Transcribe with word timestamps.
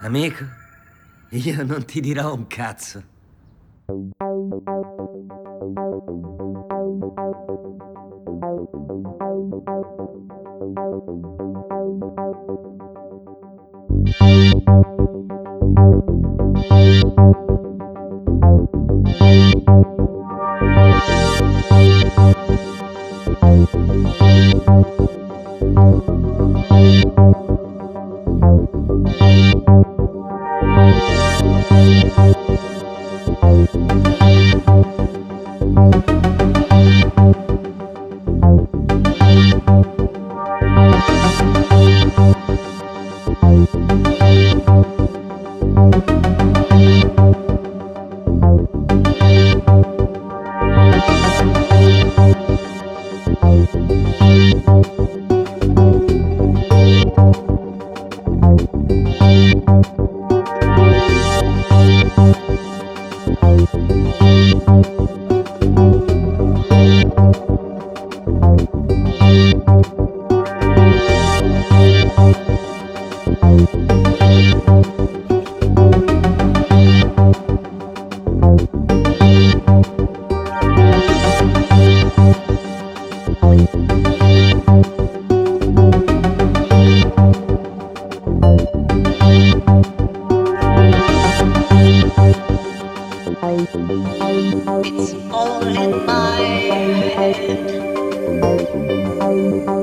Amico, 0.00 0.44
io 1.30 1.64
non 1.64 1.84
ti 1.84 2.00
dirò 2.00 2.34
un 2.34 2.46
cazzo. 2.46 3.02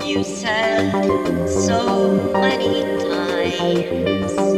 You 0.05 0.21
said 0.23 0.91
so 1.47 2.33
many 2.33 2.83
times. 2.99 4.52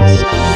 Peace. 0.00 0.49